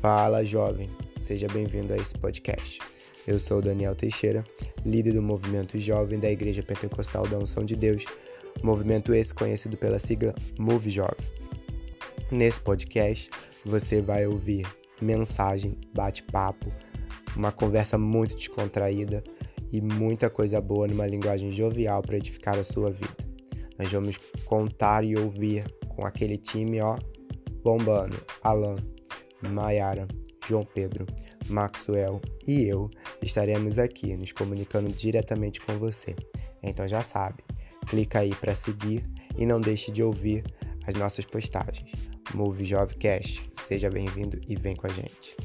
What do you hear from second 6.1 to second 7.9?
da Igreja Pentecostal da Unção de